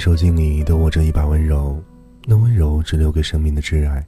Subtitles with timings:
[0.00, 1.78] 手心里都握着一把温柔，
[2.24, 4.02] 那温柔只留给生命的挚爱。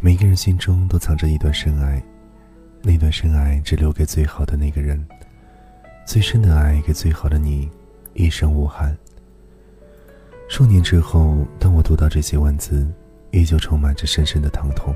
[0.00, 2.02] 每个人心中都藏着一段深爱，
[2.82, 5.06] 那段深爱只留给最好的那个人，
[6.04, 7.70] 最深的爱给最好的你，
[8.12, 8.94] 一生无憾。
[10.48, 12.84] 数年之后，当我读到这些文字，
[13.30, 14.92] 依旧充满着深深的疼痛。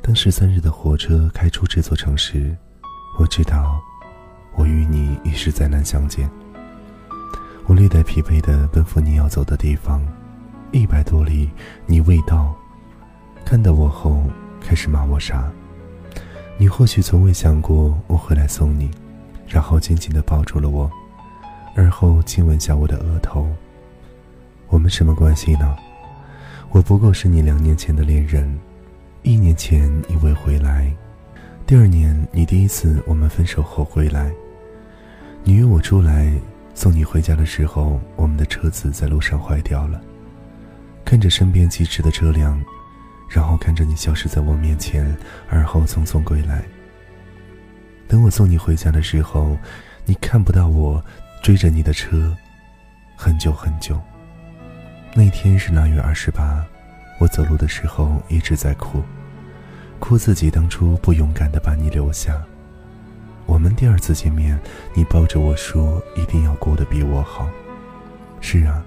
[0.00, 2.56] 当十三日的火车开出这座城市，
[3.20, 3.78] 我知道，
[4.56, 6.30] 我与你已是再难相见。
[7.66, 10.06] 我略带疲惫地奔赴你要走的地方，
[10.70, 11.50] 一百多里，
[11.86, 12.54] 你未到。
[13.42, 14.22] 看到我后，
[14.60, 15.50] 开始骂我傻。
[16.58, 18.90] 你或许从未想过我会来送你，
[19.48, 20.90] 然后紧紧地抱住了我，
[21.74, 23.48] 而后亲吻下我的额头。
[24.68, 25.74] 我们什么关系呢？
[26.70, 28.58] 我不过是你两年前的恋人，
[29.22, 30.92] 一年前你未回来，
[31.66, 34.30] 第二年你第一次我们分手后回来，
[35.42, 36.30] 你约我出来。
[36.74, 40.00] 送你回家的时候，我们的车子在路上坏掉了。
[41.04, 42.60] 看着身边疾驰的车辆，
[43.28, 45.16] 然后看着你消失在我面前，
[45.48, 46.64] 而后匆匆归来。
[48.08, 49.56] 等我送你回家的时候，
[50.04, 51.02] 你看不到我
[51.42, 52.36] 追着你的车，
[53.16, 54.00] 很久很久。
[55.14, 56.64] 那天是腊月二十八，
[57.20, 59.02] 我走路的时候一直在哭，
[60.00, 62.42] 哭自己当初不勇敢的把你留下。
[63.64, 64.60] 我们第二次见面，
[64.92, 67.48] 你抱着我说：“一定要过得比我好。”
[68.38, 68.84] 是啊，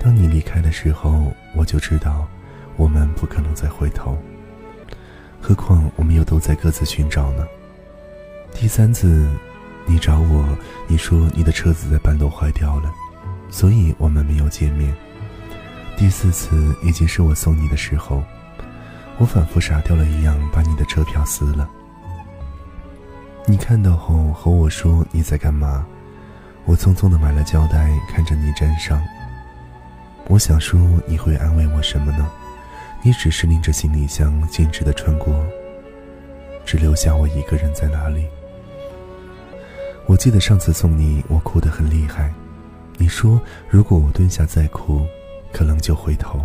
[0.00, 2.26] 当你离开的时候，我就知道，
[2.78, 4.16] 我们不可能再回头。
[5.38, 7.46] 何况我们又都在各自寻找呢。
[8.54, 9.28] 第三次，
[9.84, 10.56] 你找我，
[10.88, 12.90] 你说你的车子在半路坏掉了，
[13.50, 14.96] 所以我们没有见面。
[15.94, 18.24] 第四次，已经是我送你的时候，
[19.18, 21.68] 我仿佛傻掉了一样，把你的车票撕了。
[23.46, 25.86] 你看到后和我说你在干嘛？
[26.64, 29.02] 我匆匆的买了胶带，看着你粘上。
[30.28, 32.26] 我想说你会安慰我什么呢？
[33.02, 35.44] 你只是拎着行李箱径直的穿过，
[36.64, 38.26] 只留下我一个人在那里。
[40.06, 42.32] 我记得上次送你，我哭得很厉害。
[42.96, 43.38] 你说
[43.68, 45.06] 如果我蹲下再哭，
[45.52, 46.40] 可能就回头。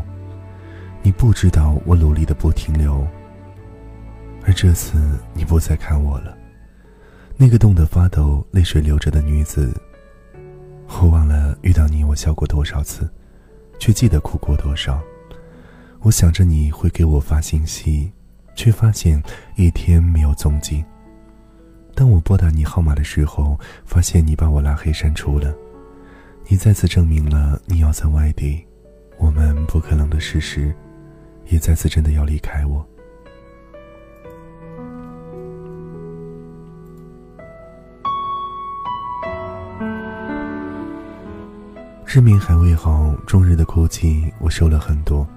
[1.01, 3.07] 你不知道我努力的不停留，
[4.45, 4.97] 而这次
[5.33, 6.35] 你不再看我了。
[7.41, 9.73] 那个冻得发抖、泪水流着的女子，
[10.89, 13.09] 我忘了遇到你，我笑过多少次，
[13.79, 15.01] 却记得哭过多少。
[16.01, 18.11] 我想着你会给我发信息，
[18.55, 19.23] 却发现
[19.55, 20.83] 一天没有踪迹。
[21.95, 25.55] 当我拨打你号码的时候，发现你把我拉黑删除了。
[26.45, 28.61] 你再次证明了你要在外地，
[29.17, 30.75] 我们不可能的事实，
[31.47, 32.85] 也再次真的要离开我。
[42.11, 45.27] 日明还未好，终日的哭泣，我瘦了很多。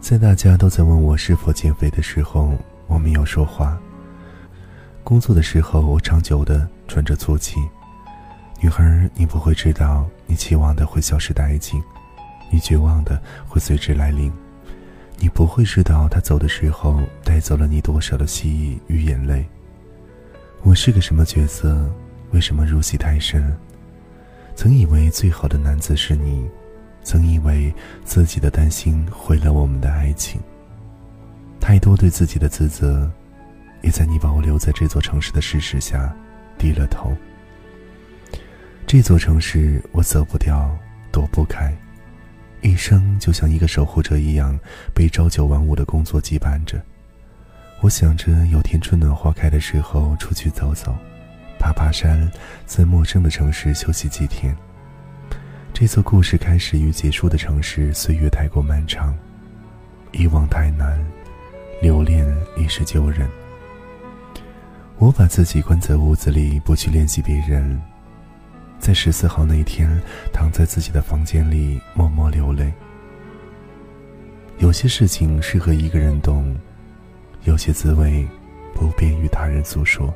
[0.00, 2.58] 在大家都在问我是否减肥的时候，
[2.88, 3.78] 我没有说话。
[5.04, 7.60] 工作的时候，我长久的喘着粗气。
[8.60, 11.80] 女孩，你不会知道，你期望的会消失殆尽，
[12.50, 14.32] 你绝望的会随之来临。
[15.18, 19.46] 你不会知道，他走的时候带走了你多少的记忆与眼泪。
[20.64, 21.88] 我是个什么角色？
[22.32, 23.56] 为什么入戏太深？
[24.54, 26.48] 曾以为最好的男子是你，
[27.02, 27.72] 曾以为
[28.04, 30.40] 自己的担心毁了我们的爱情。
[31.60, 33.10] 太多对自己的自责，
[33.82, 36.14] 也在你把我留在这座城市的事实下
[36.58, 37.12] 低了头。
[38.86, 40.70] 这座城市我走不掉，
[41.10, 41.74] 躲不开，
[42.60, 44.58] 一生就像一个守护者一样，
[44.94, 46.80] 被朝九晚五的工作羁绊着。
[47.80, 50.94] 我想着有天春暖花开的时候出去走走。
[51.62, 52.28] 爬爬山，
[52.66, 54.52] 在陌生的城市休息几天。
[55.72, 59.16] 这座故事开始与结束的城市，岁月太过漫长，
[60.10, 60.98] 遗忘太难，
[61.80, 62.26] 留恋
[62.56, 63.28] 已是旧人。
[64.98, 67.80] 我把自己关在屋子里，不去联系别人。
[68.80, 69.88] 在十四号那天，
[70.32, 72.72] 躺在自己的房间里，默默流泪。
[74.58, 76.56] 有些事情适合一个人懂，
[77.44, 78.26] 有些滋味
[78.74, 80.12] 不便与他人诉说。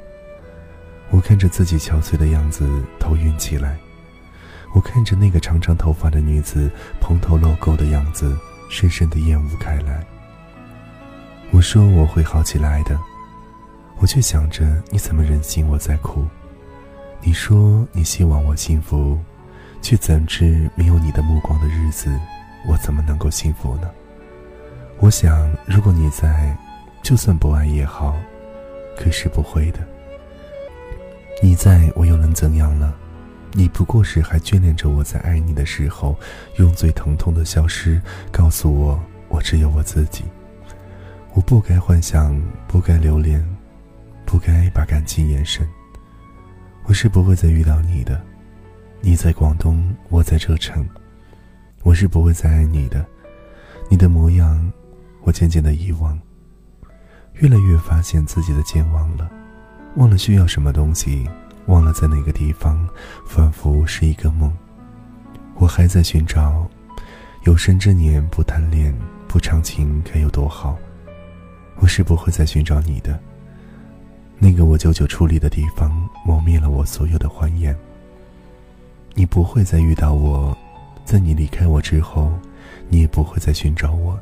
[1.11, 2.69] 我看着自己憔悴的样子，
[2.99, 3.77] 头晕起来。
[4.75, 6.71] 我看着那个长长头发的女子
[7.01, 8.37] 蓬头露沟的样子，
[8.69, 10.05] 深深的厌恶开来。
[11.53, 12.99] 我说我会好起来的，
[13.99, 16.27] 我却想着你怎么忍心我在哭？
[17.23, 19.19] 你说你希望我幸福，
[19.81, 22.11] 却怎知没有你的目光的日子，
[22.69, 23.89] 我怎么能够幸福呢？
[24.99, 26.55] 我想，如果你在，
[27.03, 28.15] 就算不爱也好，
[28.99, 29.79] 可是不会的。
[31.43, 32.95] 你在我又能怎样呢？
[33.53, 36.19] 你不过是还眷恋着我在爱你的时候，
[36.57, 38.01] 用最疼痛的消失
[38.31, 40.25] 告诉我，我只有我自己。
[41.35, 43.47] 我不该幻想，不该留恋，
[44.25, 45.67] 不该把感情延伸。
[46.85, 48.21] 我是不会再遇到你的。
[49.01, 50.87] 你在广东，我在这城。
[51.83, 53.05] 我是不会再爱你的。
[53.89, 54.73] 你的模样，
[55.23, 56.19] 我渐渐的遗忘。
[57.35, 59.31] 越来越发现自己的健忘了，
[59.97, 61.29] 忘了需要什么东西。
[61.67, 62.89] 忘了在哪个地方，
[63.27, 64.53] 仿佛是一个梦。
[65.57, 66.65] 我还在寻找，
[67.43, 68.97] 有生之年不贪恋
[69.27, 70.79] 不长情该有多好。
[71.81, 73.19] 我是不会再寻找你的。
[74.39, 75.91] 那个我久久矗立的地方，
[76.25, 77.77] 磨灭了我所有的欢颜。
[79.15, 80.57] 你不会再遇到我，
[81.05, 82.33] 在你离开我之后，
[82.89, 84.17] 你也不会再寻找我，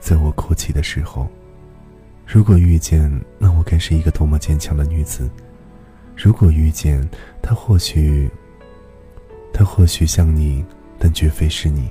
[0.00, 1.26] 在我哭泣的时候。
[2.30, 5.30] 如果遇见，那我该是一个多么坚强的女子。
[6.14, 7.00] 如果遇见
[7.40, 8.28] 他，或许，
[9.50, 10.62] 他或许像你，
[10.98, 11.88] 但绝非是你。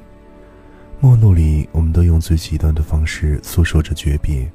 [1.00, 4.48] 陌路里，我们都用最极端的方式诉说着诀别。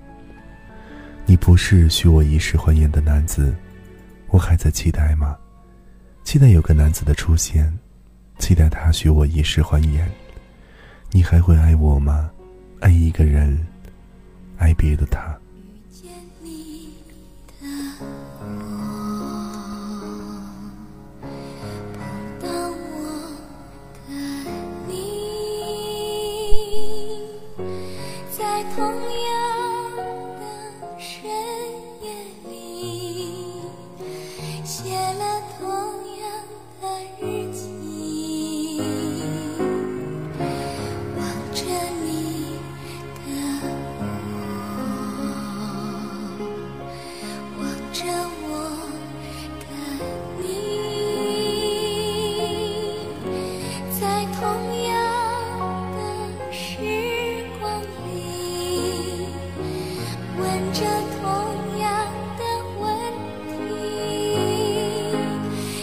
[1.26, 3.52] 你不是许我一世欢颜的男子，
[4.28, 5.36] 我还在期待吗？
[6.22, 7.76] 期待有个男子的出现，
[8.38, 10.08] 期待他许我一世欢颜。
[11.10, 12.30] 你还会爱我吗？
[12.78, 13.58] 爱一个人，
[14.58, 15.36] 爱别的他。
[28.74, 29.11] 朋友。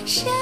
[0.10, 0.39] 下。